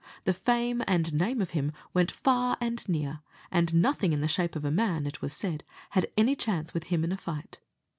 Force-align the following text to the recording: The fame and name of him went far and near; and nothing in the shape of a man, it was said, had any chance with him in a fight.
The 0.23 0.33
fame 0.33 0.81
and 0.87 1.13
name 1.13 1.43
of 1.43 1.51
him 1.51 1.73
went 1.93 2.09
far 2.11 2.57
and 2.59 2.83
near; 2.89 3.19
and 3.51 3.71
nothing 3.75 4.13
in 4.13 4.21
the 4.21 4.27
shape 4.27 4.55
of 4.55 4.65
a 4.65 4.71
man, 4.71 5.05
it 5.05 5.21
was 5.21 5.31
said, 5.31 5.63
had 5.91 6.07
any 6.17 6.35
chance 6.35 6.73
with 6.73 6.85
him 6.85 7.03
in 7.03 7.11
a 7.11 7.17
fight. 7.17 7.59